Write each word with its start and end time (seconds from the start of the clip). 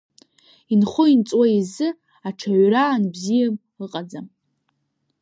Инхо-инҵуа 0.73 1.45
изы 1.59 1.87
аҽаҩра 2.27 2.83
анбзиам 2.95 3.55
ыҟаӡам. 3.83 4.27